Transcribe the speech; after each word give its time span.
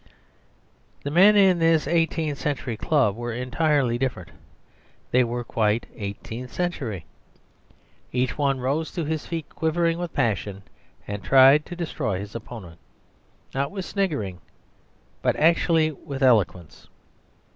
The 1.03 1.11
men 1.11 1.35
in 1.35 1.59
this 1.59 1.87
eighteenth 1.87 2.39
century 2.39 2.75
club 2.75 3.15
were 3.15 3.31
entirely 3.31 3.99
different; 3.99 4.31
they 5.11 5.23
were 5.23 5.43
quite 5.43 5.85
eighteenth 5.95 6.51
century. 6.51 7.05
Each 8.11 8.35
one 8.35 8.59
rose 8.59 8.89
to 8.93 9.05
his 9.05 9.27
feet 9.27 9.47
quivering 9.49 9.99
with 9.99 10.11
passion, 10.11 10.63
and 11.07 11.23
tried 11.23 11.67
to 11.67 11.75
destroy 11.75 12.17
his 12.17 12.33
opponent, 12.33 12.79
not 13.53 13.69
with 13.69 13.85
sniggering, 13.85 14.41
but 15.21 15.35
actually 15.35 15.91
with 15.91 16.23
eloquence. 16.23 16.87